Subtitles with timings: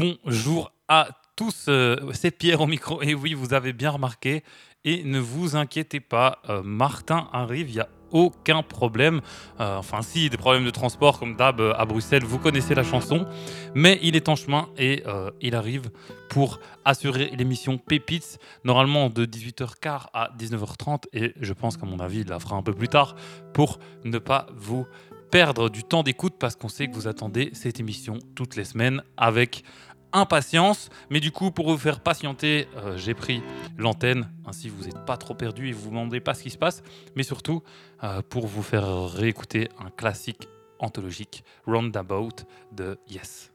[0.00, 3.02] Bonjour à tous, euh, c'est Pierre au micro.
[3.02, 4.42] Et oui, vous avez bien remarqué.
[4.82, 9.20] Et ne vous inquiétez pas, euh, Martin arrive, il n'y a aucun problème.
[9.60, 13.26] Euh, enfin, si, des problèmes de transport comme d'hab à Bruxelles, vous connaissez la chanson.
[13.74, 15.04] Mais il est en chemin et
[15.42, 15.90] il arrive
[16.30, 21.04] pour assurer l'émission Pépites, normalement de 18h15 à 19h30.
[21.12, 23.16] Et je pense qu'à mon avis, il la fera un peu plus tard
[23.52, 24.86] pour ne pas vous
[25.30, 29.02] perdre du temps d'écoute parce qu'on sait que vous attendez cette émission toutes les semaines
[29.16, 29.62] avec
[30.12, 30.90] impatience.
[31.10, 33.42] Mais du coup, pour vous faire patienter, euh, j'ai pris
[33.78, 34.30] l'antenne.
[34.46, 36.58] Ainsi, vous n'êtes pas trop perdu et vous ne vous demandez pas ce qui se
[36.58, 36.82] passe.
[37.16, 37.62] Mais surtout,
[38.04, 43.49] euh, pour vous faire réécouter un classique anthologique, Roundabout de Yes.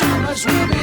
[0.00, 0.79] summers will be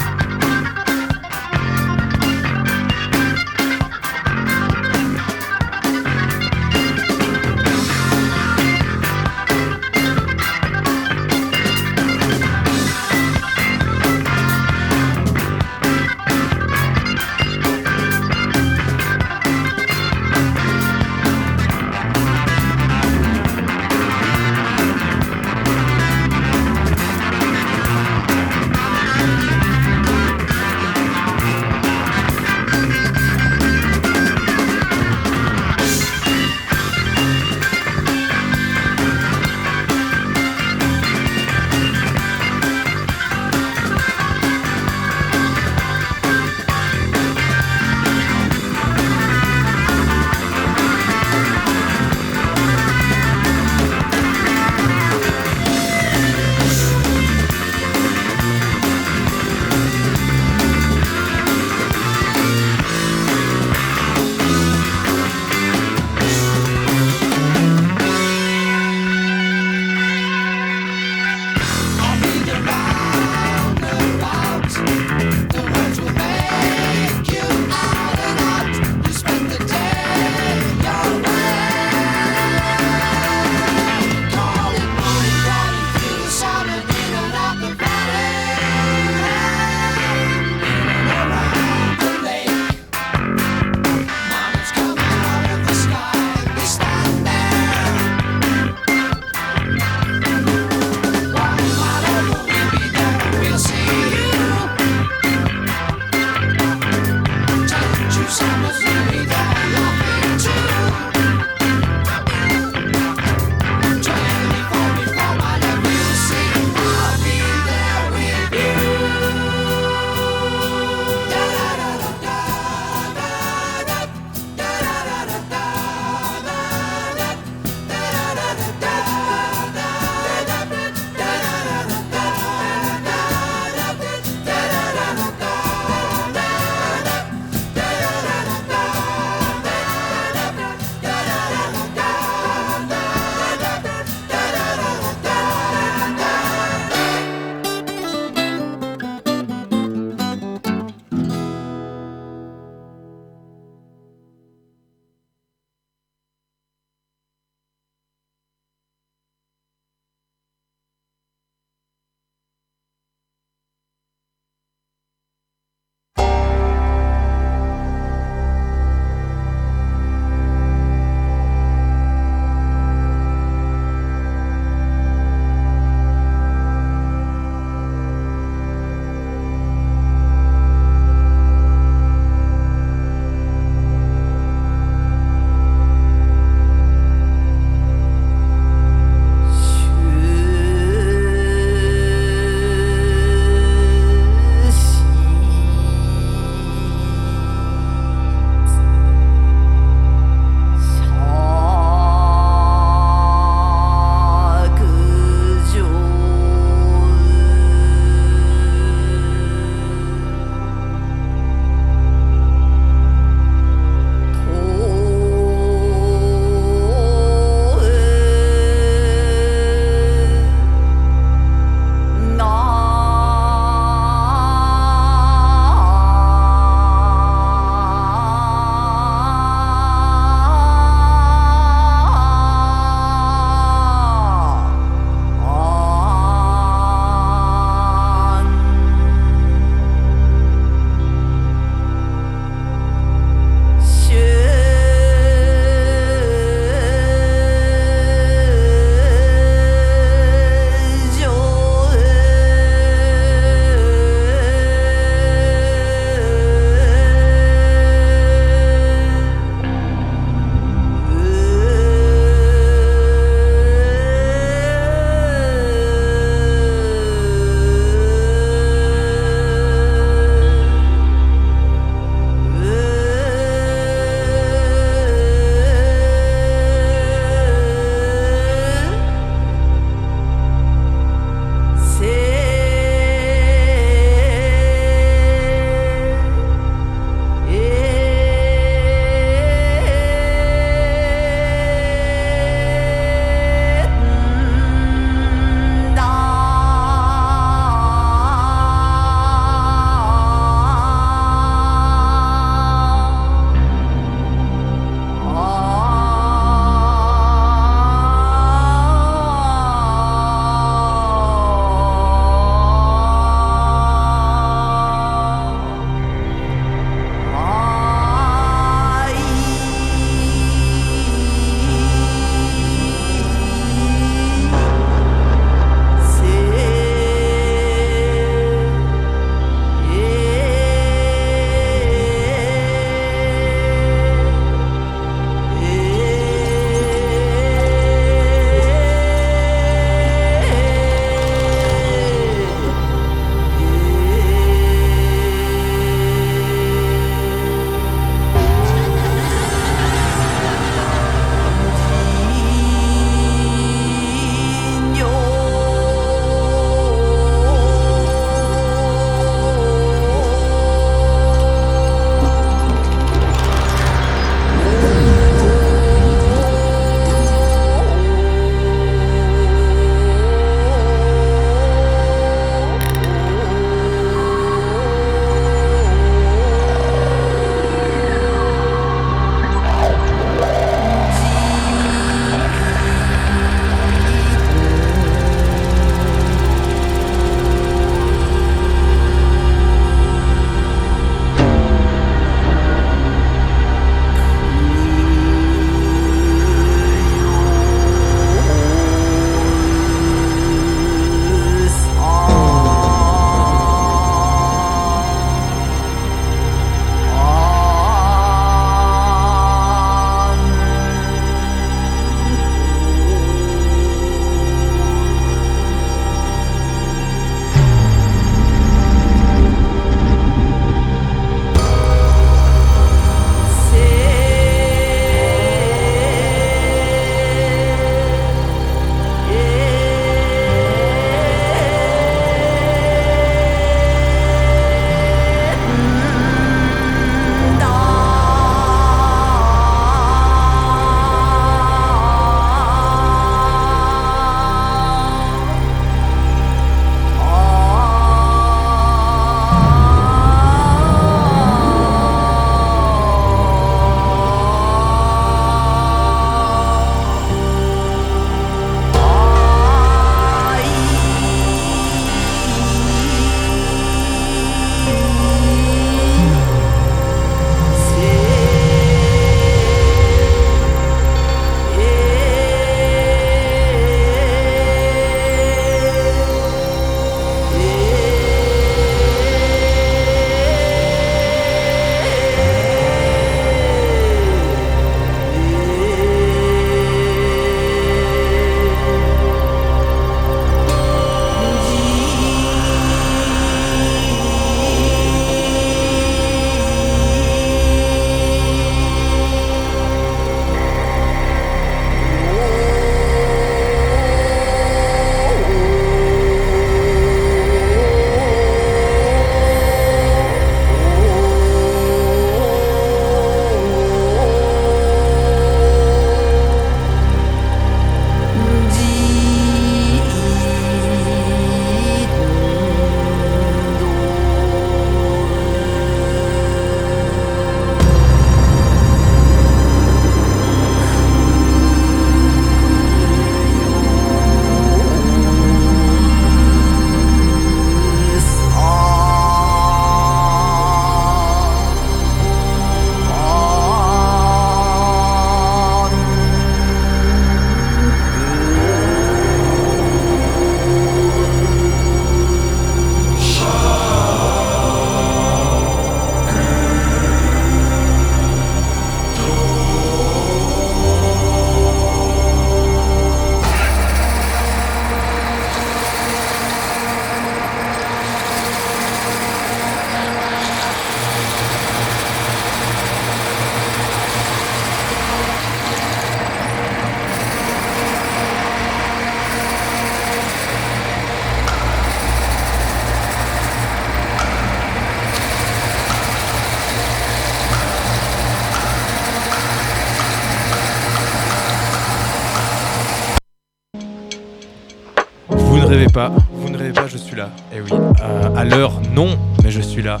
[596.08, 597.30] vous ne rêvez pas, je suis là.
[597.54, 600.00] Eh oui, euh, à l'heure, non, mais je suis là.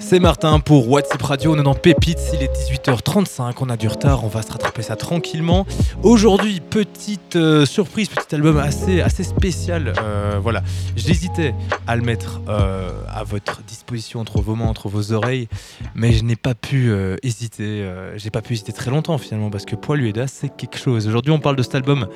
[0.00, 2.52] C'est Martin pour WhatsApp Radio, on est dans Pépites, il est
[2.86, 5.66] 18h35, on a du retard, on va se rattraper ça tranquillement.
[6.02, 9.92] Aujourd'hui, petite euh, surprise, petit album assez, assez spécial.
[10.00, 10.62] euh, voilà,
[10.96, 11.54] j'hésitais
[11.86, 15.48] à le mettre à votre disposition entre vos mains, entre vos oreilles,
[15.94, 17.86] mais je n'ai pas pu hésiter.
[18.16, 21.08] J'ai pas pu hésiter très longtemps finalement parce que Poil Ueda, c'est quelque chose.
[21.08, 22.06] Aujourd'hui, on parle de cet album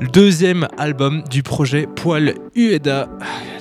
[0.00, 3.08] le deuxième album du projet Poil Ueda.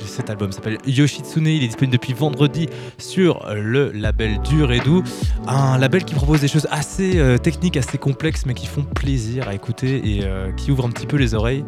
[0.06, 2.68] Cet album s'appelle Yoshitsune, il est disponible depuis vendredi
[2.98, 5.04] sur le label Dur et Doux.
[5.48, 9.48] Un label qui propose des choses assez euh, techniques, assez complexes, mais qui font plaisir
[9.50, 11.64] à écouter et euh, qui ouvrent un petit peu les oreilles.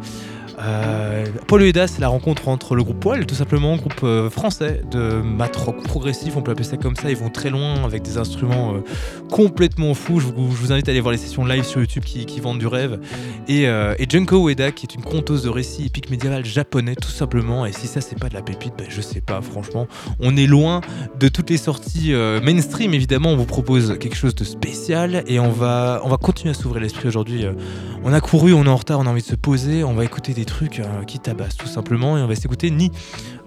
[0.58, 4.82] Euh, Paul Ueda, c'est la rencontre entre le groupe Poil, tout simplement, groupe euh, français
[4.90, 7.10] de mat rock progressif, on peut appeler ça comme ça.
[7.10, 8.84] Ils vont très loin avec des instruments euh,
[9.30, 10.20] complètement fous.
[10.20, 12.98] Je vous, invite à aller voir les sessions live sur YouTube qui, vendent du rêve.
[13.48, 13.66] Et,
[14.08, 17.66] Junko Ueda, qui est une conteuse de récits épiques médiéval japonais, tout simplement.
[17.66, 19.86] Et si ça, c'est pas de la pépite, ben, je sais pas, franchement.
[20.20, 20.80] On est loin
[21.18, 23.30] de toutes les sorties mainstream, évidemment.
[23.30, 26.82] On vous propose quelque chose de spécial et on va, on va continuer à s'ouvrir
[26.82, 27.44] l'esprit aujourd'hui.
[28.04, 29.84] On a couru, on est en retard, on a envie de se poser.
[29.84, 32.18] On va écouter des trucs euh, qui tabassent, tout simplement.
[32.18, 32.90] Et on va s'écouter Ni.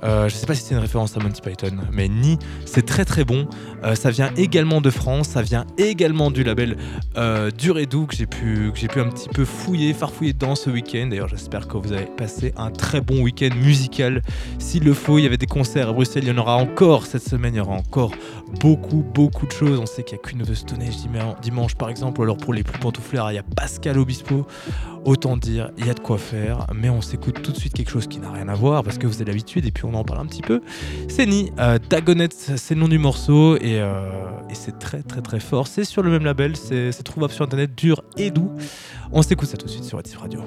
[0.03, 3.05] Euh, je sais pas si c'est une référence à Monty Python, mais Ni, c'est très
[3.05, 3.47] très bon.
[3.84, 6.77] Euh, ça vient également de France, ça vient également du label
[7.58, 10.55] Dur et Doux que j'ai pu, que j'ai pu un petit peu fouiller, farfouiller dedans
[10.55, 11.08] ce week-end.
[11.10, 14.21] D'ailleurs, j'espère que vous avez passé un très bon week-end musical.
[14.60, 17.05] S'il le faut, il y avait des concerts à Bruxelles, il y en aura encore
[17.05, 18.12] cette semaine, il y aura encore
[18.60, 19.80] beaucoup, beaucoup de choses.
[19.80, 20.84] On sait qu'il y a Queen of the Stone
[21.41, 24.46] dimanche par exemple, alors pour les plus pantouflards, il y a Pascal Obispo.
[25.06, 27.91] Autant dire, il y a de quoi faire, mais on s'écoute tout de suite quelque
[27.91, 30.04] chose qui n'a rien à voir parce que vous avez l'habitude et puis on en
[30.04, 30.62] parle un petit peu.
[31.08, 34.10] C'est Ni, euh, Dagonet, c'est le nom du morceau et, euh,
[34.54, 35.68] c'est très très très fort.
[35.68, 38.52] C'est sur le même label, c'est trouvable sur internet, dur et doux.
[39.12, 40.41] On s'écoute ça tout de suite sur Radio.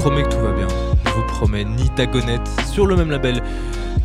[0.00, 0.66] promets que tout va bien.
[1.04, 3.42] Je vous promets ni Tagonette sur le même label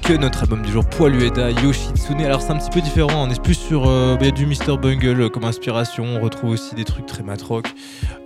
[0.02, 2.20] que notre album du jour Poilueda Yoshitsune.
[2.20, 5.22] Alors c'est un petit peu différent, on est plus sur euh, bah, du Mr Bungle
[5.22, 7.70] euh, comme inspiration, on retrouve aussi des trucs très matrock,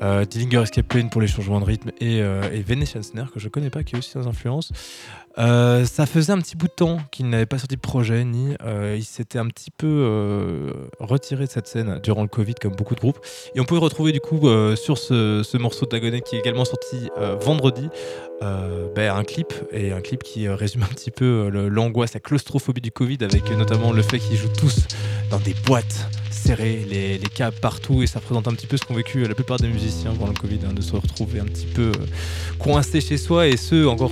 [0.02, 2.22] euh, Dillinger Escape Plane pour les changements de rythme et,
[2.64, 4.72] Venetian Snare que je connais pas qui est aussi dans influence.
[5.38, 8.56] Euh, ça faisait un petit bout de temps qu'il n'avait pas sorti de projet, ni
[8.64, 12.76] euh, il s'était un petit peu euh, retiré de cette scène durant le Covid, comme
[12.76, 13.20] beaucoup de groupes.
[13.56, 17.10] Et on peut retrouver du coup sur ce, ce morceau Dagonet qui est également sorti
[17.42, 17.90] vendredi,
[18.42, 22.92] ben, un clip et un clip qui résume un petit peu l'angoisse, la claustrophobie du
[22.92, 24.88] Covid, avec notamment le fait qu'ils jouent tous
[25.30, 26.10] dans des boîtes
[26.58, 29.58] les, les câbles partout, et ça représente un petit peu ce qu'ont vécu la plupart
[29.58, 32.06] des musiciens pendant le Covid, hein, de se retrouver un petit peu euh,
[32.58, 34.12] coincés chez soi, et ceux encore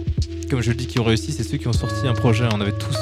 [0.50, 2.46] comme je le dis, qui ont réussi, c'est ceux qui ont sorti un projet.
[2.54, 2.96] On avait tous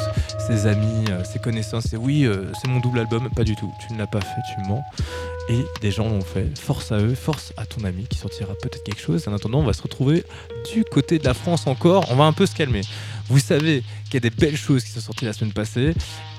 [0.48, 1.94] ses amis, euh, ses connaissances.
[1.94, 3.30] Et oui, euh, c'est mon double album.
[3.36, 3.72] Pas du tout.
[3.86, 4.84] Tu ne l'as pas fait, tu mens.
[5.50, 6.58] Et des gens l'ont fait.
[6.58, 9.28] Force à eux, force à ton ami qui sortira peut-être quelque chose.
[9.28, 10.24] En attendant, on va se retrouver
[10.74, 12.06] du côté de la France encore.
[12.12, 12.82] On va un peu se calmer.
[13.28, 15.94] Vous savez qu'il y a des belles choses qui sont sorties la semaine passée.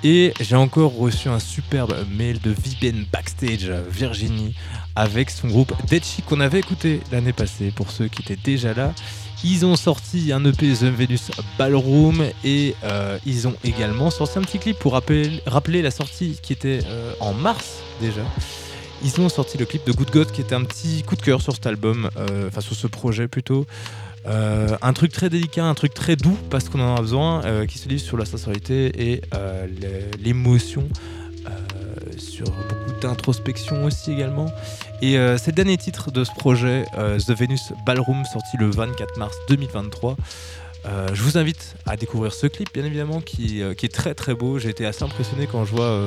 [0.04, 4.54] Et j'ai encore reçu un superbe mail de Viben Backstage Virginie
[4.94, 8.72] avec son groupe Dead Chic qu'on avait écouté l'année passée pour ceux qui étaient déjà
[8.72, 8.94] là.
[9.44, 14.42] Ils ont sorti un EP The Venus Ballroom et euh, ils ont également sorti un
[14.42, 18.22] petit clip pour rappeler, la sortie qui était euh, en mars déjà.
[19.04, 21.42] Ils ont sorti le clip de Good God qui était un petit coup de cœur
[21.42, 23.66] sur cet album, euh, enfin sur ce projet plutôt.
[24.28, 27.88] Un truc très délicat, un truc très doux parce qu'on en a besoin, qui se
[27.88, 29.20] livre sur la sincérité et
[30.18, 30.88] l'émotion,
[32.18, 34.46] sur beaucoup d'introspection aussi également.
[35.02, 38.70] Et euh, c'est le dernier titre de ce projet, euh, The Venus Ballroom, sorti le
[38.70, 40.16] 24 mars 2023.
[40.86, 44.34] Euh, je vous invite à découvrir ce clip, bien évidemment, qui, qui est très très
[44.34, 44.58] beau.
[44.60, 46.00] J'ai été assez impressionné quand je vois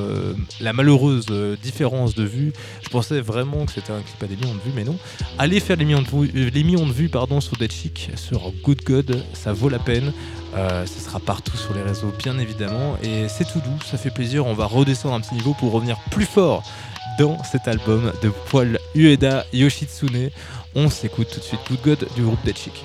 [0.61, 1.25] la malheureuse
[1.61, 2.53] différence de vue.
[2.81, 4.97] Je pensais vraiment que c'était un clip à des millions de vues, mais non.
[5.37, 8.53] Allez faire les millions de vues, les millions de vues pardon, sur Dead Chic, sur
[8.63, 10.13] Good God, ça vaut la peine.
[10.55, 12.97] Euh, ce sera partout sur les réseaux, bien évidemment.
[13.03, 14.45] Et c'est tout doux, ça fait plaisir.
[14.45, 16.63] On va redescendre un petit niveau pour revenir plus fort
[17.19, 20.29] dans cet album de Paul Ueda Yoshitsune.
[20.75, 22.83] On s'écoute tout de suite Good God du groupe Dead Chic.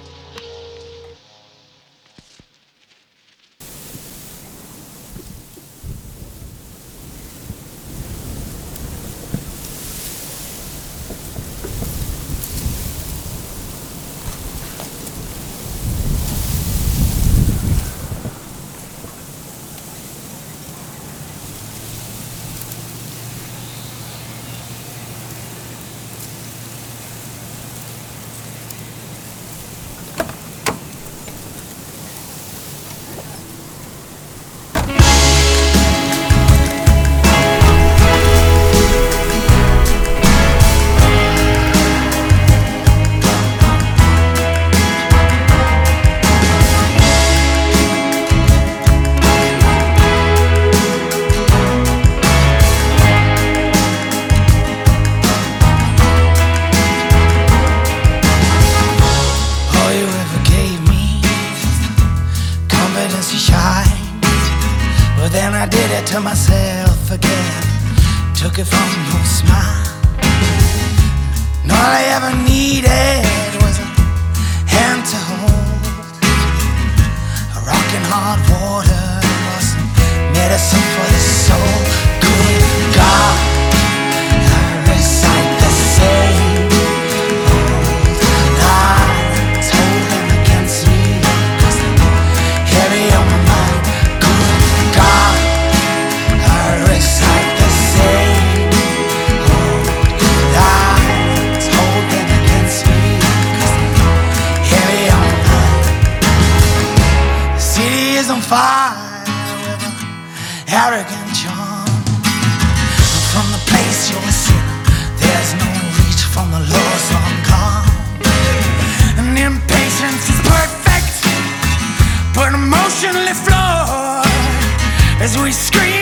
[125.24, 125.93] As we scream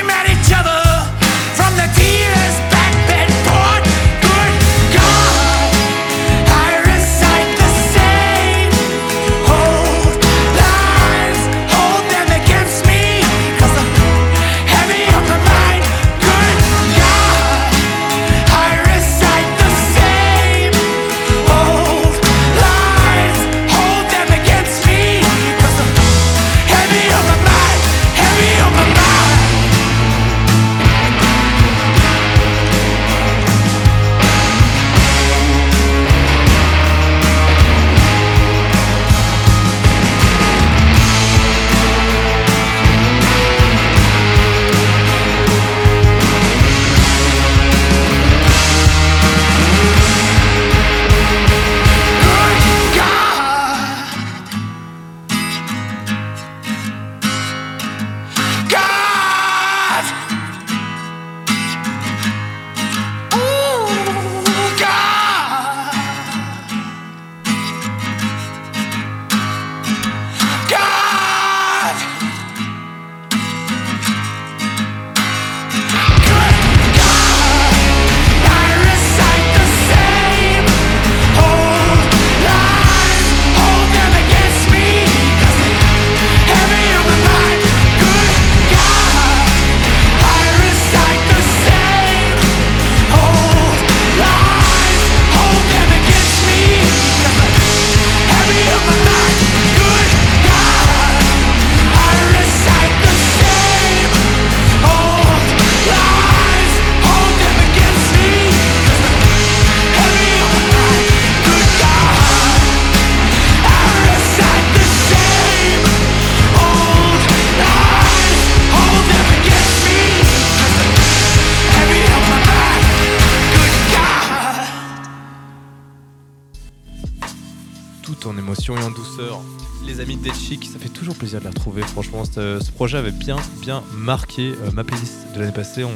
[128.83, 129.41] en douceur.
[129.87, 131.83] Les amis de Dead Chic, ça fait toujours plaisir de les retrouver.
[131.83, 135.85] Franchement, ce, projet avait bien, bien marqué euh, ma playlist de l'année passée.
[135.85, 135.91] On,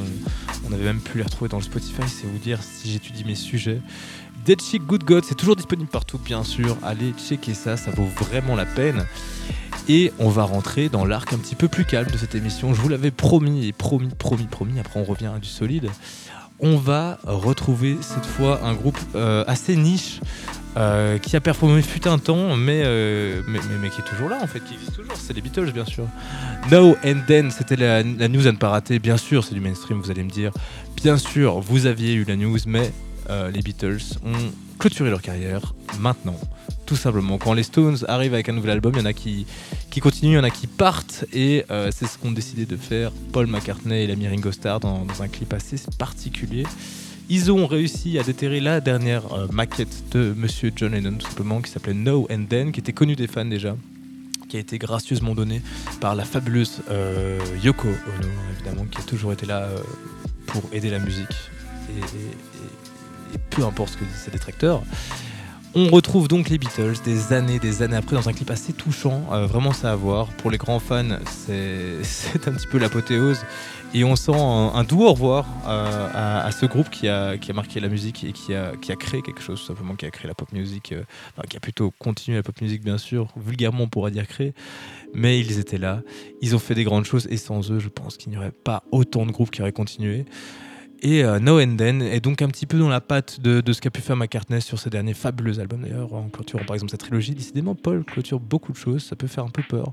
[0.68, 3.34] on avait même pu les retrouver dans le Spotify, c'est vous dire si j'étudie mes
[3.34, 3.80] sujets.
[4.44, 6.76] Dead Chic Good God, c'est toujours disponible partout, bien sûr.
[6.82, 9.06] Allez checker ça, ça vaut vraiment la peine.
[9.88, 12.74] Et on va rentrer dans l'arc un petit peu plus calme de cette émission.
[12.74, 14.80] Je vous l'avais promis et promis, promis, promis.
[14.80, 15.90] Après, on revient à du solide.
[16.58, 20.20] On va retrouver cette fois un groupe euh, assez niche
[20.76, 24.28] euh, qui a performé fut un temps, mais, euh, mais, mais- mais qui est toujours
[24.28, 25.14] là en fait, qui existe toujours.
[25.16, 26.06] C'est les Beatles, bien sûr.
[26.70, 28.98] Now and Then, c'était la, news à ne pas rater.
[28.98, 30.52] Bien sûr, c'est du mainstream, vous allez me dire.
[30.96, 32.92] Bien sûr, vous aviez eu la news, mais
[33.30, 36.38] euh, les Beatles ont clôturé leur carrière maintenant.
[36.84, 39.46] Tout simplement, quand les Stones arrivent avec un nouvel album, il y en a qui,
[39.90, 43.10] qui continuent, il y en a qui partent, et c'est ce qu'ont décidé de faire
[43.32, 46.64] Paul McCartney et l'ami Ringo Starr dans un clip assez particulier.
[47.28, 51.60] Ils ont réussi à déterrer la dernière euh, maquette de Monsieur John Lennon, tout simplement,
[51.60, 53.76] qui s'appelait No and Then, qui était connue des fans déjà,
[54.48, 55.60] qui a été gracieusement donnée
[56.00, 59.78] par la fabuleuse euh, Yoko Ono, évidemment, qui a toujours été là euh,
[60.46, 61.26] pour aider la musique,
[61.90, 64.82] et, et- peu importe ce que disent ses détracteurs.
[65.78, 69.22] On retrouve donc les Beatles des années, des années après dans un clip assez touchant,
[69.30, 70.28] euh, vraiment ça à voir.
[70.28, 71.98] Pour les grands fans, c'est
[72.48, 73.44] un petit peu l'apothéose.
[73.92, 77.50] Et on sent un, doux au revoir euh, à, à ce groupe qui a, qui
[77.50, 80.06] a marqué la musique et qui a, qui a créé quelque chose, tout simplement, qui
[80.06, 81.02] a créé la pop music, euh,
[81.36, 83.28] enfin, qui a plutôt continué la pop music, bien sûr.
[83.36, 84.54] Vulgairement, on pourrait dire créé.
[85.12, 86.00] Mais ils étaient là,
[86.40, 88.82] ils ont fait des grandes choses et sans eux, je pense qu'il n'y aurait pas
[88.92, 90.24] autant de groupes qui auraient continué.
[91.02, 93.72] Et euh, No and Then est donc un petit peu dans la patte de, de
[93.72, 96.90] ce qu'a pu faire McCartney sur ses derniers fabuleux albums d'ailleurs, en clôturant par exemple
[96.90, 97.34] sa trilogie.
[97.34, 99.92] Décidément, Paul clôture beaucoup de choses, ça peut faire un peu peur.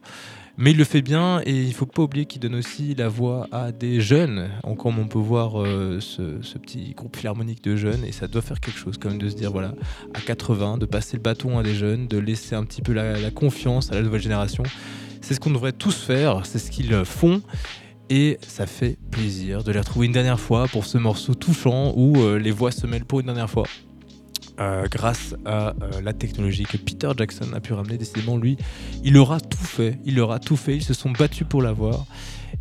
[0.58, 3.48] Mais il le fait bien et il faut pas oublier qu'il donne aussi la voix
[3.52, 4.50] à des jeunes.
[4.64, 8.28] En comme on peut voir euh, ce, ce petit groupe philharmonique de jeunes et ça
[8.28, 9.74] doit faire quelque chose quand même de se dire voilà,
[10.14, 13.32] à 80, de passer le bâton à des jeunes, de laisser un petit peu la
[13.32, 14.64] confiance à la nouvelle génération.
[15.22, 17.42] C'est ce qu'on devrait tous faire, c'est ce qu'ils font.
[18.10, 22.18] Et ça fait plaisir de les retrouver une dernière fois pour ce morceau touchant où
[22.18, 23.66] euh, les voix se mêlent pour une dernière fois.
[24.60, 28.58] Euh, grâce à euh, la technologie que Peter Jackson a pu ramener, décidément, lui,
[29.04, 29.98] il aura tout fait.
[30.06, 30.76] Il aura tout fait.
[30.76, 32.06] Ils se sont battus pour l'avoir.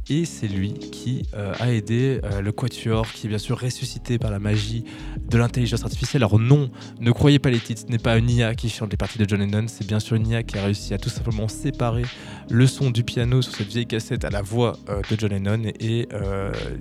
[0.08, 4.30] Et c'est lui qui euh, a aidé le Quatuor, qui est bien sûr ressuscité par
[4.30, 4.84] la magie
[5.28, 6.22] de l'intelligence artificielle.
[6.22, 8.96] Alors non, ne croyez pas les titres, ce n'est pas une IA qui chante les
[8.96, 11.46] parties de John Lennon, c'est bien sûr une IA qui a réussi à tout simplement
[11.46, 12.04] séparer
[12.50, 16.08] le son du piano sur cette vieille cassette à la voix de John Lennon et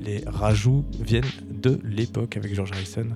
[0.04, 3.08] les rajouts viennent de l'époque avec George Harrison.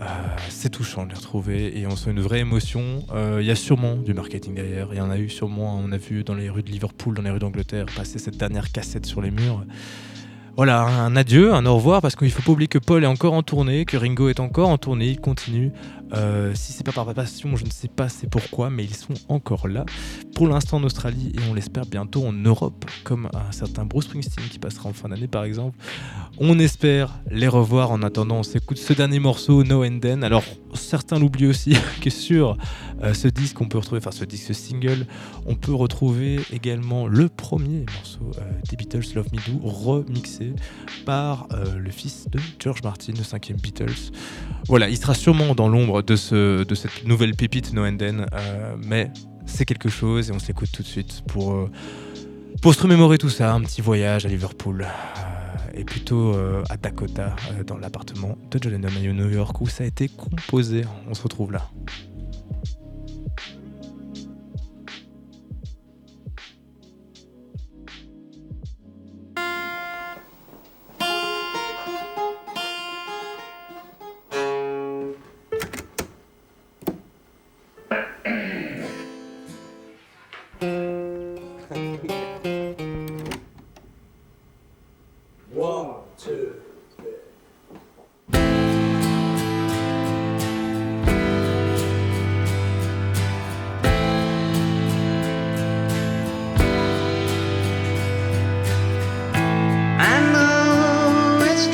[0.00, 0.04] Euh,
[0.50, 3.04] c'est touchant de les retrouver et on sent une vraie émotion.
[3.14, 4.88] Euh, Il y a sûrement du marketing derrière.
[4.92, 7.22] Il y en a eu sûrement, on a vu dans les rues de Liverpool, dans
[7.22, 9.64] les rues d'Angleterre, passer cette dernière cassette sur les murs.
[10.56, 13.34] Voilà, un adieu, un au revoir, parce qu'il faut pas oublier que Paul est encore
[13.34, 15.70] en tournée, que Ringo est encore en tournée, il continue.
[16.12, 19.14] Euh, si c'est pas par passion, je ne sais pas c'est pourquoi, mais ils sont
[19.28, 19.84] encore là.
[20.34, 24.46] Pour l'instant en Australie et on l'espère bientôt en Europe, comme un certain Bruce Springsteen
[24.48, 25.76] qui passera en fin d'année par exemple.
[26.38, 27.90] On espère les revoir.
[27.90, 30.22] En attendant, on s'écoute ce dernier morceau, No and Then.
[30.22, 32.56] Alors, certains l'oublient aussi que sur
[33.02, 35.06] euh, ce disque, on peut retrouver, enfin ce disque, ce single,
[35.46, 40.52] on peut retrouver également le premier morceau euh, des Beatles, Love Me Do, remixé
[41.04, 44.12] par le fils de George Martin, le cinquième Beatles.
[44.68, 48.26] Voilà, il sera sûrement dans l'ombre de, ce, de cette nouvelle pépite No and Then,
[48.32, 49.10] euh, mais
[49.46, 51.70] c'est quelque chose et on s'écoute tout de suite pour, euh,
[52.62, 54.82] pour se remémorer tout ça, un petit voyage à Liverpool.
[54.82, 54.86] euh,
[55.78, 56.34] et plutôt
[56.70, 60.84] à Dakota, dans l'appartement de John Lennon New York, où ça a été composé.
[61.06, 61.68] On se retrouve là.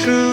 [0.03, 0.32] True.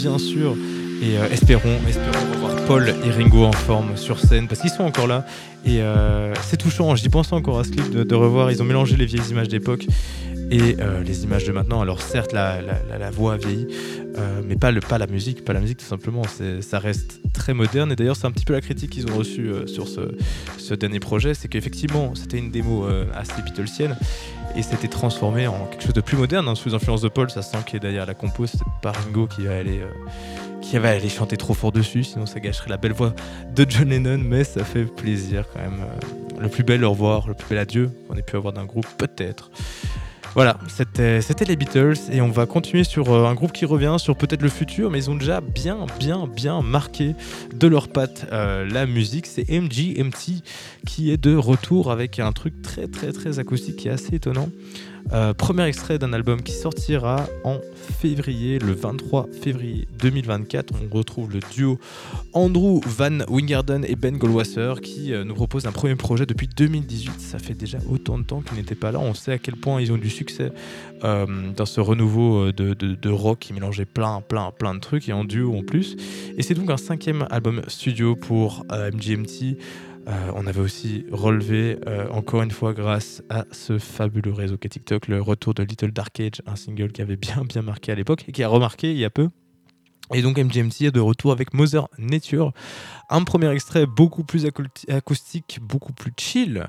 [0.00, 0.56] Bien sûr.
[1.02, 4.82] Et euh, espérons, espérons revoir Paul et Ringo en forme sur scène parce qu'ils sont
[4.82, 5.26] encore là.
[5.64, 8.50] Et euh, c'est touchant, j'y pensais encore à ce clip de, revoir.
[8.50, 9.86] Ils ont mélangé les vieilles images d'époque
[10.50, 11.80] et euh, les images de maintenant.
[11.82, 12.60] Alors certes, la,
[13.12, 13.66] voix a vieilli,
[14.46, 16.22] mais pas, le, pas la musique, pas la musique tout simplement.
[16.60, 17.92] Ça reste très moderne.
[17.92, 20.00] Et d'ailleurs, c'est un petit peu la critique qu'ils ont reçue sur ce,
[20.58, 23.96] ce dernier projet, c'est qu'effectivement, c'était une démo assez Beatlesienne
[24.56, 27.30] et c'était transformé en quelque chose de plus moderne, hein, sous influence de Paul.
[27.30, 29.80] Ça sent qu'il est derrière la compo, c'est pas Ringo qui va aller.
[29.80, 29.90] euh,
[30.60, 33.14] qui va aller chanter trop fort dessus, sinon ça gâcherait la belle voix
[33.54, 35.80] de John Lennon, mais ça fait plaisir quand même.
[35.80, 38.64] euh, le plus bel au revoir, le plus bel adieu qu'on ait pu avoir d'un
[38.64, 39.50] groupe, peut-être.
[40.34, 44.16] Voilà, c'était les Beatles et on va continuer sur euh, un groupe qui revient sur
[44.16, 47.16] peut-être le futur, mais ils ont déjà bien, bien, bien marqué
[47.52, 49.26] de leurs pattes euh, la musique.
[49.26, 50.42] C'est MGMT
[50.86, 54.48] qui est de retour avec un truc très, très, très acoustique qui est assez étonnant.
[55.12, 57.58] Euh, premier extrait d'un album qui sortira en
[57.98, 60.72] février, le 23 février 2024.
[60.90, 61.78] On retrouve le duo
[62.32, 67.20] Andrew Van Wingerden et Ben Goldwasser qui euh, nous propose un premier projet depuis 2018.
[67.20, 69.00] Ça fait déjà autant de temps qu'ils n'étaient pas là.
[69.00, 70.52] On sait à quel point ils ont du succès
[71.02, 71.26] euh,
[71.56, 75.24] dans ce renouveau de, de- rock qui mélangeait plein, plein, plein de trucs et en
[75.24, 75.96] duo en plus.
[76.38, 79.56] Et c'est donc un cinquième album studio pour MGMT.
[80.08, 84.70] Euh, on avait aussi relevé, euh, encore une fois, grâce à ce fabuleux réseau qu'est
[84.70, 87.94] TikTok, le retour de Little Dark Age, un single qui avait bien, bien marqué à
[87.94, 89.28] l'époque et qui a remarqué il y a peu.
[90.12, 92.52] Et donc MGMT est de retour avec Mother Nature,
[93.10, 96.66] un premier extrait beaucoup plus acousti- acoustique, beaucoup plus chill.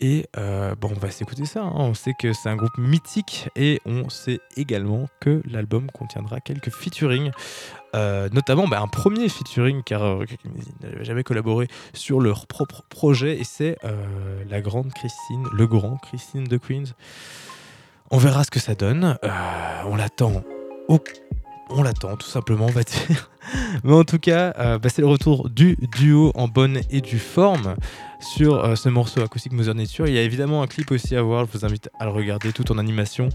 [0.00, 1.62] Et euh, bon, on va s'écouter ça.
[1.62, 1.72] hein.
[1.74, 6.70] On sait que c'est un groupe mythique et on sait également que l'album contiendra quelques
[6.70, 7.32] featuring,
[7.94, 12.82] euh, notamment bah, un premier featuring car euh, ils n'avaient jamais collaboré sur leur propre
[12.88, 16.92] projet et c'est euh, la grande Christine, le grand Christine de Queens.
[18.10, 19.18] On verra ce que ça donne.
[19.24, 19.28] Euh,
[19.86, 20.42] on l'attend.
[21.70, 23.30] On l'attend tout simplement, on va dire.
[23.84, 27.76] Mais en tout cas, bah, c'est le retour du duo en bonne et due forme
[28.20, 30.06] sur ce morceau acoustique Mother Nature.
[30.06, 32.52] Il y a évidemment un clip aussi à voir, je vous invite à le regarder
[32.52, 33.28] tout en animation.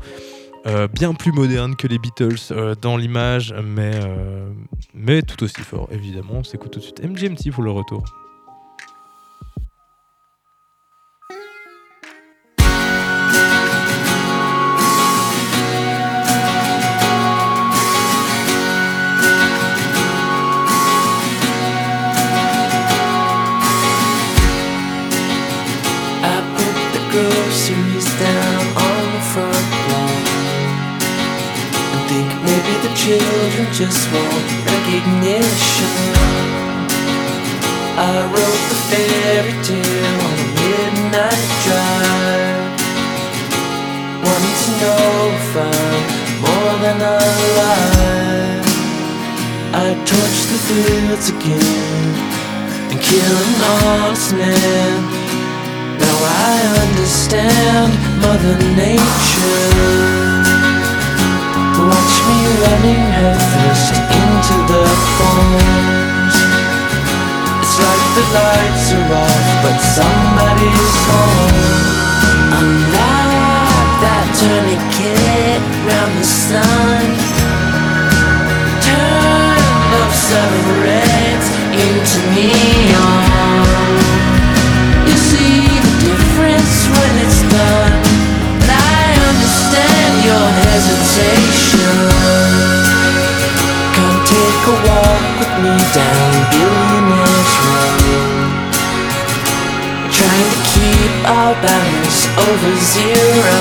[0.66, 4.50] Euh, bien plus moderne que les Beatles euh, dans l'image, mais, euh,
[4.94, 6.36] mais tout aussi fort, évidemment.
[6.36, 8.04] On s'écoute tout de suite MGMT pour le retour.
[33.04, 35.92] Children just want recognition.
[38.00, 42.80] I wrote the fairy tale on a midnight drive,
[44.24, 46.04] wanting to know if I'm
[46.48, 48.68] more than alive.
[49.76, 52.08] I torch the fields again
[52.88, 55.00] and kill an honest man.
[56.00, 56.56] Now I
[56.88, 57.92] understand
[58.24, 60.33] Mother Nature.
[61.84, 64.84] Watch me running headfirst into the
[65.20, 66.36] thorns.
[67.60, 71.60] It's like the lights are off, but somebody's home.
[72.56, 77.04] Unlike that tourniquet round the sun.
[78.88, 79.60] Turn
[80.00, 80.56] up some
[80.88, 81.48] reds
[81.84, 83.68] into neon.
[85.04, 87.96] You see the difference when it's done.
[88.64, 91.53] But I understand your hesitation.
[94.64, 98.72] Take a walk with me down Billionaire's Road.
[100.18, 103.60] Trying to keep our balance over zero.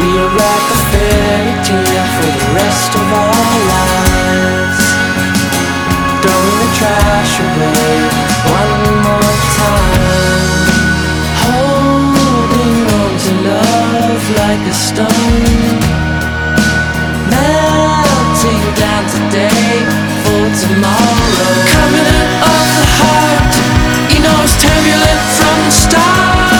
[0.00, 4.84] We are like a fairy tale for the rest of our lives.
[6.22, 7.96] Throwing the trash away
[8.60, 10.66] one more time.
[11.44, 15.80] Holding on to love like a stone.
[17.30, 18.01] Melting
[18.82, 19.86] down today
[20.26, 21.46] for tomorrow.
[21.70, 22.18] Coming
[22.50, 23.54] of the heart,
[24.10, 26.50] you know it's turbulent from the start.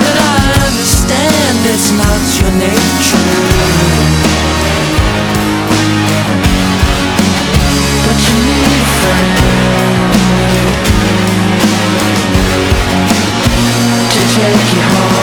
[0.00, 3.28] But I understand it's not your nature.
[8.04, 9.36] But you need a friend
[14.12, 15.15] to take you home.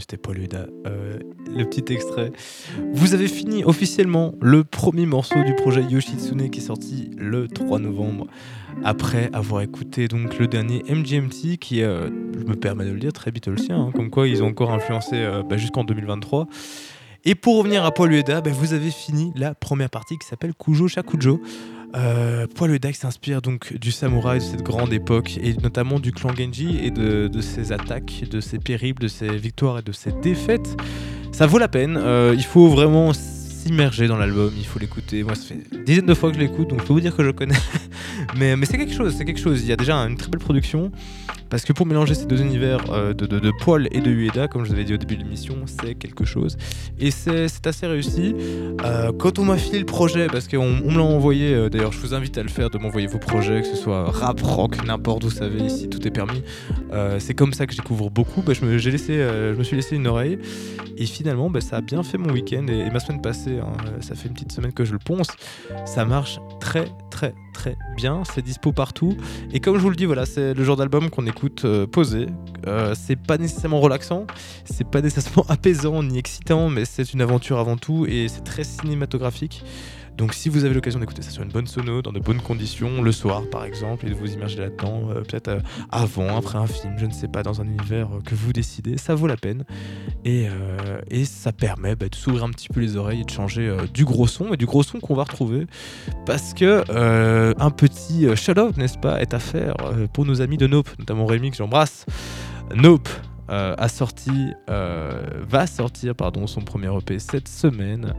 [0.00, 0.66] C'était Paul Huda.
[0.86, 1.18] Euh,
[1.54, 2.32] le petit extrait.
[2.92, 7.78] Vous avez fini officiellement le premier morceau du projet Yoshitsune qui est sorti le 3
[7.78, 8.26] novembre.
[8.84, 13.12] Après avoir écouté donc le dernier MGMT qui, euh, je me permets de le dire,
[13.12, 16.46] très Beatlesien, hein, comme quoi ils ont encore influencé euh, bah, jusqu'en 2023.
[17.24, 20.54] Et pour revenir à Paul Ueda, bah, vous avez fini la première partie qui s'appelle
[20.54, 21.40] Kujo Shakujo.
[21.96, 26.78] Euh, qui s'inspire donc du samouraï de cette grande époque et notamment du clan Genji
[26.82, 30.76] et de, de ses attaques, de ses périples, de ses victoires et de ses défaites.
[31.32, 31.96] Ça vaut la peine.
[31.96, 34.52] euh, il faut vraiment s'immerger dans l'album.
[34.56, 35.22] Il faut l'écouter.
[35.22, 37.16] Moi, ça fait une dizaine de fois que je l'écoute, donc je peux vous dire
[37.16, 37.56] que je connais.
[38.36, 39.14] mais mais c'est quelque chose.
[39.16, 39.62] C'est quelque chose.
[39.62, 40.90] Il y a déjà une très belle production.
[41.50, 43.50] Parce que pour mélanger ces deux univers euh, de, de, de
[43.90, 46.56] et de Ueda, comme je vous avais dit au début de l'émission, c'est quelque chose.
[46.98, 48.34] Et c'est assez réussi.
[48.84, 51.92] Euh, quand on m'a filé le projet, parce qu'on on me l'a envoyé, euh, d'ailleurs
[51.92, 54.84] je vous invite à le faire, de m'envoyer vos projets, que ce soit rap, rock,
[54.86, 56.42] n'importe où, vous savez, ici tout est permis.
[57.18, 58.42] C'est comme ça que je découvre beaucoup.
[58.42, 60.38] Bah, je, me, laissé, je me suis laissé une oreille.
[60.96, 62.66] Et finalement, bah, ça a bien fait mon week-end.
[62.68, 65.28] Et, et ma semaine passée, hein, ça fait une petite semaine que je le ponce.
[65.86, 68.22] Ça marche très, très, très bien.
[68.24, 69.16] C'est dispo partout.
[69.52, 72.26] Et comme je vous le dis, voilà, c'est le genre d'album qu'on écoute euh, posé.
[72.66, 74.26] Euh, c'est pas nécessairement relaxant,
[74.64, 78.64] c'est pas nécessairement apaisant ni excitant, mais c'est une aventure avant tout et c'est très
[78.64, 79.64] cinématographique.
[80.16, 83.02] Donc si vous avez l'occasion d'écouter ça sur une bonne sono, dans de bonnes conditions,
[83.02, 86.66] le soir par exemple, et de vous immerger là-dedans, euh, peut-être euh, avant, après un
[86.66, 89.36] film, je ne sais pas, dans un univers euh, que vous décidez, ça vaut la
[89.36, 89.64] peine.
[90.24, 90.48] Et,
[91.24, 94.26] ça permet bah, de s'ouvrir un petit peu les oreilles et de changer du gros
[94.26, 95.66] son, et du gros son qu'on va retrouver.
[96.26, 96.84] Parce que
[97.58, 99.74] un petit shout-out, n'est-ce pas, est à faire
[100.12, 102.04] pour nos amis de Nope, notamment Rémi que j'embrasse.
[102.74, 103.08] Nope
[103.50, 103.88] euh, a
[105.48, 108.14] va sortir pardon, son premier EP cette semaine.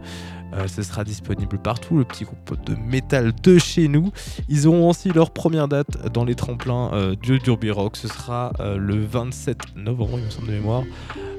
[0.54, 4.12] Euh, ce sera disponible partout, le petit groupe de métal de chez nous.
[4.49, 7.97] Ils auront aussi leur première date dans les tremplins euh, du Derby Rock.
[7.97, 10.84] Ce sera euh, le 27 novembre, il me semble de mémoire,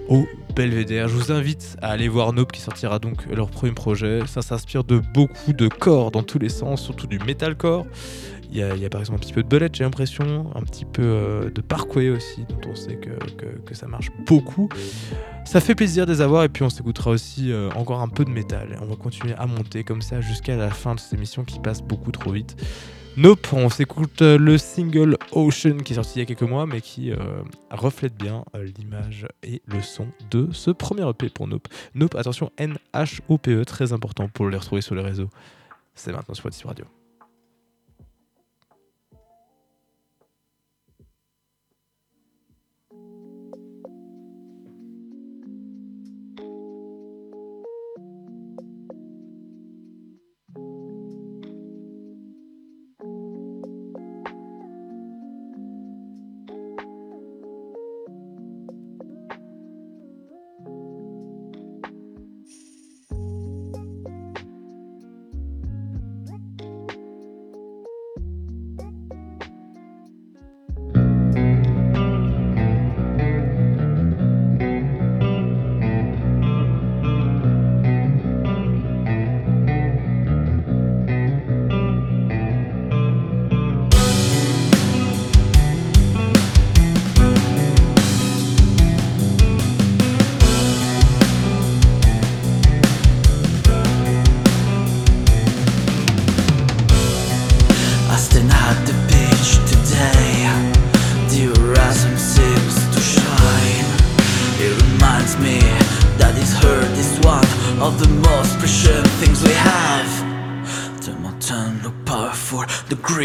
[0.08, 1.08] au Belvédère.
[1.08, 4.20] Je vous invite à aller voir Nope qui sortira donc leur premier projet.
[4.26, 7.86] Ça s'inspire de beaucoup de corps dans tous les sens, surtout du metalcore.
[8.54, 11.02] Il y, a, par exemple un petit peu de Bullet, j'ai l'impression, un petit peu
[11.02, 13.08] euh, de Parkway aussi, dont on sait que,
[13.64, 14.68] que- ça marche beaucoup.
[15.46, 18.26] Ça fait plaisir de les avoir et puis on s'écoutera aussi euh, encore un peu
[18.26, 18.78] de métal.
[18.82, 21.80] On va continuer à monter comme ça jusqu'à la fin de cette émission qui passe
[21.82, 22.54] beaucoup trop vite.
[23.16, 26.66] Nope, on s'écoute euh, le single Ocean qui est sorti il y a quelques mois
[26.66, 27.10] mais qui
[27.70, 28.44] reflète bien
[28.78, 31.68] l'image et le son de ce premier EP pour Nope.
[31.94, 35.30] Nope, attention, N-H-O-P-E, très important pour les retrouver sur les réseaux.
[35.94, 36.84] C'est maintenant sur Radio.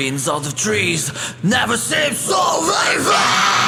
[0.08, 1.12] The greens of the trees
[1.44, 3.67] never seem so vibrant.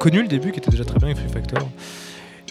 [0.00, 1.68] Connu le début qui était déjà très bien avec Free Factor.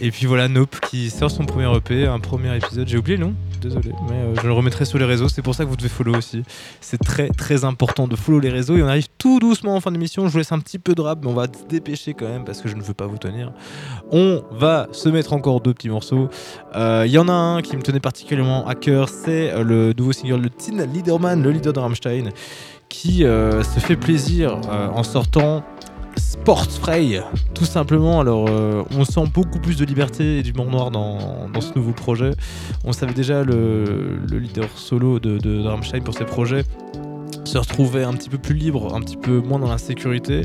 [0.01, 2.87] Et puis voilà Nope qui sort son premier EP, un premier épisode.
[2.87, 5.27] J'ai oublié le nom, désolé, mais euh, je le remettrai sur les réseaux.
[5.27, 6.43] C'est pour ça que vous devez follow aussi.
[6.79, 8.77] C'est très très important de follow les réseaux.
[8.77, 10.25] Et on arrive tout doucement en fin d'émission.
[10.27, 12.45] Je vous laisse un petit peu de rap, mais on va se dépêcher quand même
[12.45, 13.51] parce que je ne veux pas vous tenir.
[14.11, 16.29] On va se mettre encore deux petits morceaux.
[16.75, 19.93] Euh, Il y en a un qui me tenait particulièrement à cœur, c'est euh, le
[19.97, 22.29] nouveau single de Tin Liederman, le leader de Rammstein,
[22.89, 25.63] qui euh, se fait plaisir euh, en sortant
[26.17, 27.21] Sportsfrey,
[27.53, 28.19] tout simplement.
[28.19, 32.31] Alors, euh, on sent beaucoup plus de liberté et d'humour noir dans, ce nouveau projet.
[32.83, 36.63] On savait déjà le, le leader solo de, de, pour ses projets
[37.45, 40.43] se retrouvait un petit peu plus libre, un petit peu moins dans la sécurité.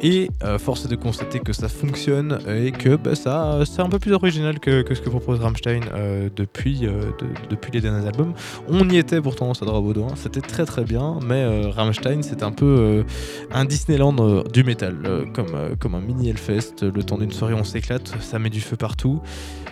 [0.00, 3.88] Et euh, force est de constater que ça fonctionne et que bah, ça, c'est un
[3.88, 7.80] peu plus original que, que ce que propose Rammstein euh, depuis, euh, de- depuis les
[7.80, 8.32] derniers albums.
[8.68, 12.52] On y était pourtant, ça doit Baudouin, c'était très très bien, mais Rammstein c'est un
[12.52, 13.04] peu
[13.52, 14.96] un Disneyland du métal,
[15.34, 16.82] comme, comme un mini Hellfest.
[16.82, 19.20] Le temps d'une soirée, on s'éclate, ça met du feu partout.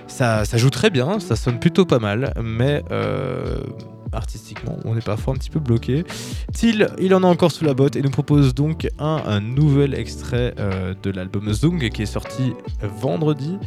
[0.08, 2.82] Ça, ça joue très bien, ça sonne plutôt pas mal, mais
[4.16, 6.04] artistiquement, on n'est pas fort, un petit peu bloqué.
[6.52, 10.54] Till, il en a encore sous la botte et nous propose donc un, nouvel extrait
[10.58, 12.52] euh, de l'album Zung qui est sorti
[12.82, 13.58] vendredi.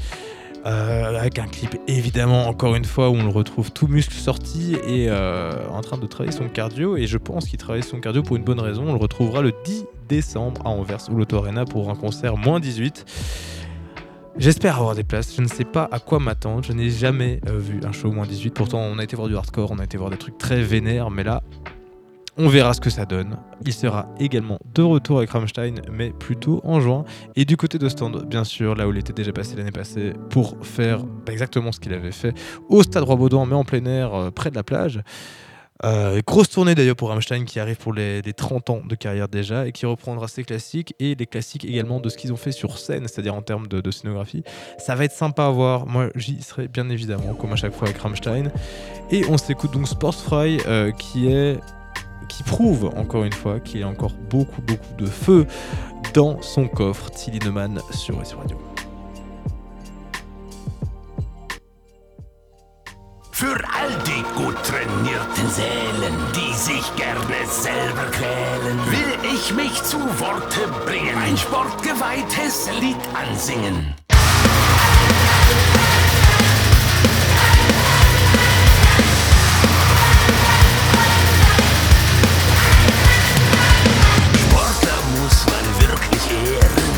[0.65, 4.75] euh, avec un clip évidemment encore une fois où on le retrouve tout muscle sorti
[4.85, 8.23] et euh, en train de travailler son cardio et je pense qu'il travaille son cardio
[8.23, 11.63] pour une bonne raison on le retrouvera le 10 décembre à Anvers ou l'Auto Arena
[11.63, 13.05] pour un concert moins 18
[14.37, 17.57] J'espère avoir des places, je ne sais pas à quoi m'attendre, je n'ai jamais euh,
[17.57, 19.97] vu un show moins 18, pourtant on a été voir du hardcore, on a été
[19.97, 21.41] voir des trucs très vénères, mais là,
[22.37, 23.37] on verra ce que ça donne.
[23.65, 27.03] Il sera également de retour avec Rammstein, mais plutôt en juin.
[27.35, 30.13] Et du côté de Stand, bien sûr, là où il était déjà passé l'année passée,
[30.29, 32.33] pour faire exactement ce qu'il avait fait
[32.69, 35.01] au Stade Roi-Baudouin, mais en plein air, euh, près de la plage.
[35.85, 39.29] Euh, grosse tournée d'ailleurs pour Rammstein qui arrive pour les, les 30 ans de carrière
[39.29, 42.51] déjà et qui reprendra ses classiques et les classiques également de ce qu'ils ont fait
[42.51, 44.43] sur scène, c'est-à-dire en termes de, scénographie.
[44.77, 45.85] Ça va être sympa à voir.
[45.85, 48.51] Moi, j'y serai bien évidemment, comme à chaque fois avec Rammstein.
[49.09, 51.59] Et on s'écoute donc Sportsfry euh, qui est
[52.27, 55.47] qui prouve encore une fois qu'il y a encore beaucoup beaucoup de feu
[56.13, 57.09] dans son coffre.
[57.09, 58.68] Tilly Neumann sur S Radio.
[63.39, 69.97] Für all die gut trainierten Seelen, die sich gerne selber quälen, will ich mich zu
[70.19, 73.95] Worte bringen, ein sportgeweihtes Lied ansingen.
[84.35, 86.89] Sportler muss man wirklich ehren.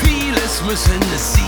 [0.00, 1.43] Vieles müssen sie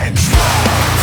[0.00, 0.95] and.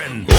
[0.00, 0.29] Griffin.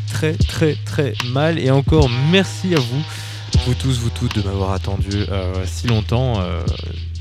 [0.00, 1.58] Très très très mal.
[1.58, 3.02] Et encore merci à vous,
[3.66, 6.62] vous tous, vous toutes, de m'avoir attendu euh, si longtemps euh,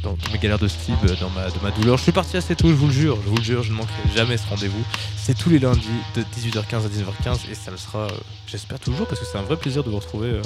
[0.03, 1.97] dans, mes galères de Steve, dans ma, de ma douleur.
[1.97, 3.77] Je suis parti assez tôt, je vous le jure, je vous le jure, je ne
[3.77, 4.83] manquerai jamais ce rendez-vous.
[5.17, 8.09] C'est tous les lundis de 18h15 à 19h15 et ça le sera, euh,
[8.47, 10.41] j'espère toujours, parce que c'est un vrai plaisir de vous retrouver euh,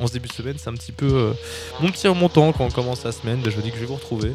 [0.00, 0.54] en ce début de semaine.
[0.58, 1.32] C'est un petit peu euh,
[1.80, 3.40] mon petit remontant quand on commence la semaine.
[3.44, 4.32] Je me dis que je vais vous retrouver.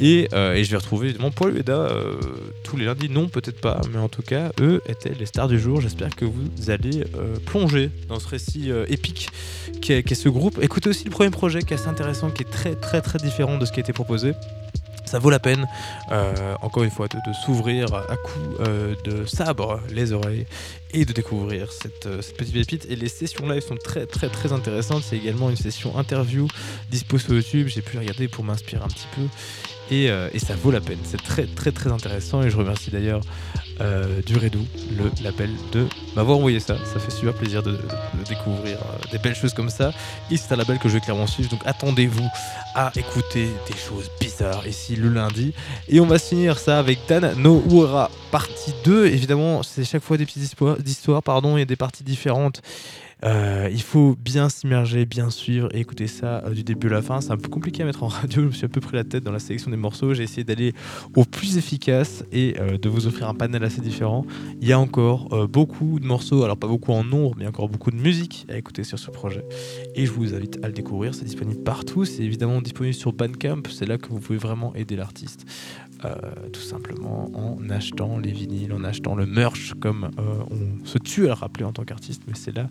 [0.00, 2.16] Et, euh, et je vais retrouver évidemment Paul et Eda euh,
[2.64, 3.08] tous les lundis.
[3.08, 5.80] Non, peut-être pas, mais en tout cas, eux étaient les stars du jour.
[5.80, 9.28] J'espère que vous allez euh, plonger dans ce récit euh, épique
[9.80, 10.58] qu'est ce groupe.
[10.62, 13.56] Écoutez aussi le premier projet qui est assez intéressant, qui est très très très différent
[13.56, 14.32] de ce qui a été proposé.
[15.04, 15.68] Ça vaut la peine,
[16.62, 18.68] encore une fois, de, s'ouvrir à coups
[19.04, 20.46] de sabre les oreilles
[20.92, 22.86] et de découvrir cette, cette petite pépite.
[22.90, 25.04] Et les sessions live sont très très très intéressantes.
[25.04, 26.48] C'est également une session interview
[26.90, 27.68] dispo sur YouTube.
[27.68, 29.22] J'ai pu regarder pour m'inspirer un petit peu.
[29.90, 30.98] Et, euh, et ça vaut la peine.
[31.04, 32.42] C'est très très très intéressant.
[32.42, 33.20] Et je remercie d'ailleurs
[33.80, 36.76] euh, du le label, de m'avoir envoyé ça.
[36.86, 37.78] Ça fait super plaisir de,
[38.26, 39.92] découvrir euh, des belles choses comme ça.
[40.30, 41.50] Et c'est un label que je vais clairement suivre.
[41.50, 42.26] Donc attendez-vous
[42.74, 45.52] à écouter des choses bizarres ici le lundi.
[45.88, 49.06] Et on va finir ça avec Dan No Ura, partie 2.
[49.06, 50.54] Évidemment, c'est chaque fois des petites
[50.86, 52.62] histoires, pardon, il y a des parties différentes.
[53.24, 57.02] Euh, il faut bien s'immerger, bien suivre et écouter ça euh, du début à la
[57.02, 57.20] fin.
[57.20, 58.42] C'est un peu compliqué à mettre en radio.
[58.42, 60.12] Je me suis un peu pris la tête dans la sélection des morceaux.
[60.12, 60.74] J'ai essayé d'aller
[61.14, 64.26] au plus efficace et euh, de vous offrir un panel assez différent.
[64.60, 67.90] Il y a encore beaucoup de morceaux, alors pas beaucoup en nombre, mais encore beaucoup
[67.90, 69.44] de musique à écouter sur ce projet.
[69.94, 71.14] Et je vous invite à le découvrir.
[71.14, 72.04] C'est disponible partout.
[72.04, 73.62] C'est évidemment disponible sur Bandcamp.
[73.70, 75.46] C'est là que vous pouvez vraiment aider l'artiste.
[76.04, 76.14] Euh,
[76.52, 81.24] tout simplement en achetant les vinyles, en achetant le merch, comme euh, on se tue
[81.24, 82.68] à le rappeler en tant qu'artiste, mais c'est là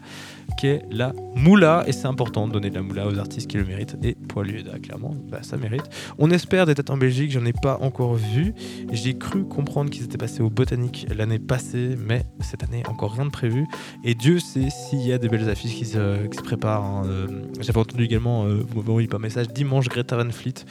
[0.59, 3.65] qu'est la moula, et c'est important de donner de la moula aux artistes qui le
[3.65, 5.81] méritent, et Poilueda, clairement, bah, ça mérite.
[6.19, 8.53] On espère des têtes en Belgique, j'en ai pas encore vu,
[8.91, 13.25] j'ai cru comprendre qu'ils étaient passés au Botanique l'année passée, mais cette année, encore rien
[13.25, 13.65] de prévu,
[14.03, 16.85] et Dieu sait s'il y a des belles affiches qui se, préparent.
[16.85, 17.03] hein.
[17.07, 17.27] Euh,
[17.59, 20.63] J'avais entendu également, vous m'avez envoyé par message, dimanche Greta Van Fleet,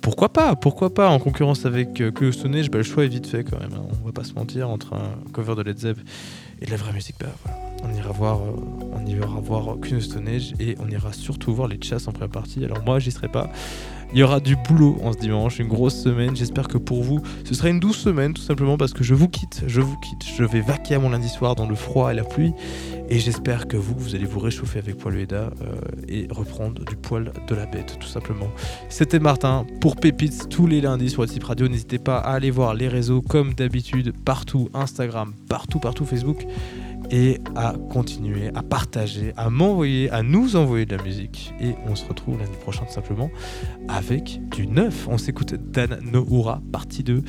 [0.00, 2.10] pourquoi pas Pourquoi pas En concurrence avec euh,
[2.54, 3.72] Age, bah, le choix est vite fait quand même.
[3.74, 3.86] hein.
[4.02, 5.98] On va pas se mentir entre un cover de Led Zepp
[6.60, 7.16] et la vraie musique.
[7.20, 7.67] Bah, voilà.
[7.84, 8.56] On ira voir, euh,
[8.92, 12.64] on ira voir Stone Age et on ira surtout voir les chasses en première partie.
[12.64, 13.50] Alors moi, j'y serai pas.
[14.12, 16.34] Il y aura du boulot en ce dimanche, une grosse semaine.
[16.34, 19.28] J'espère que pour vous, ce sera une douce semaine, tout simplement parce que je vous
[19.28, 20.24] quitte, je vous quitte.
[20.34, 22.54] Je vais vaquer à mon lundi soir dans le froid et la pluie.
[23.10, 25.76] Et j'espère que vous, vous allez vous réchauffer avec Poilueda euh,
[26.08, 28.48] et reprendre du poil de la bête, tout simplement.
[28.88, 31.68] C'était Martin pour Pépites tous les lundis sur WhatsApp Radio.
[31.68, 36.46] N'hésitez pas à aller voir les réseaux comme d'habitude, partout, Instagram, partout, partout, Facebook.
[37.10, 41.54] Et à continuer, à partager, à m'envoyer, à nous envoyer de la musique.
[41.60, 43.30] Et on se retrouve l'année prochaine simplement
[43.88, 45.06] avec du neuf.
[45.08, 47.22] On s'écoute Dan Nohura, partie 2.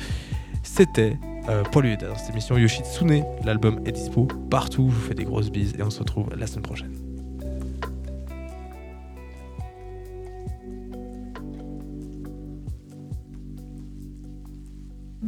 [0.62, 1.16] C'était
[1.48, 3.24] euh, Poilueda dans cette émission Yoshitsune.
[3.44, 4.90] L'album est dispo partout.
[4.90, 6.92] Je vous fais des grosses bises et on se retrouve la semaine prochaine.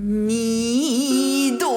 [0.05, 1.73] 二度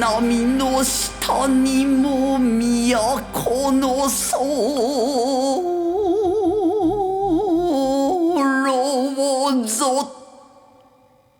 [0.00, 4.42] 波の下にも都の空
[8.72, 10.08] をぞっ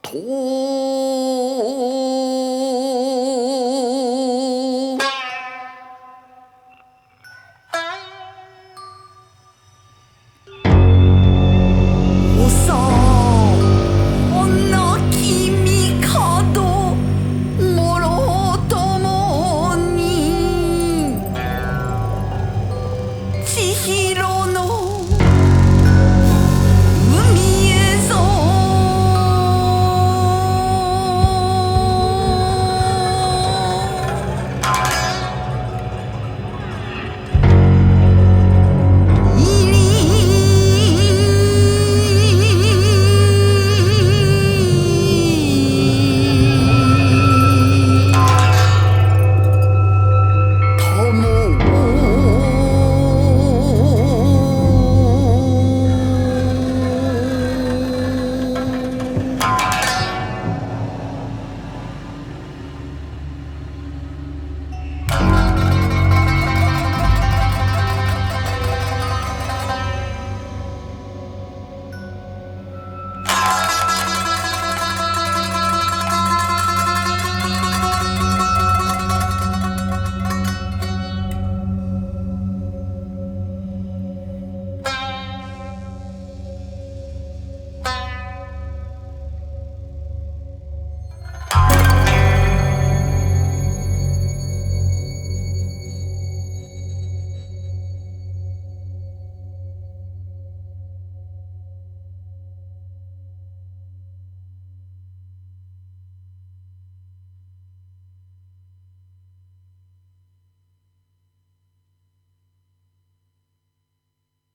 [0.03, 1.10] と。